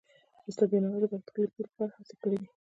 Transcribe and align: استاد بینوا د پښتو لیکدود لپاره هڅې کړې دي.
استاد 0.47 0.67
بینوا 0.71 0.97
د 1.01 1.05
پښتو 1.11 1.39
لیکدود 1.43 1.63
لپاره 1.71 1.91
هڅې 1.97 2.15
کړې 2.21 2.37
دي. 2.41 2.49